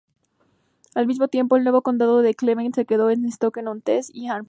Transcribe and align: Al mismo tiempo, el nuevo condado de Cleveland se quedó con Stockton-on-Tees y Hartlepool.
Al 0.95 1.05
mismo 1.05 1.27
tiempo, 1.27 1.57
el 1.57 1.63
nuevo 1.63 1.83
condado 1.83 2.23
de 2.23 2.33
Cleveland 2.33 2.73
se 2.73 2.85
quedó 2.87 3.07
con 3.09 3.23
Stockton-on-Tees 3.23 4.09
y 4.11 4.29
Hartlepool. 4.29 4.39